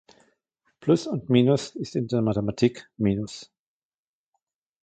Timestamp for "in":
1.95-2.07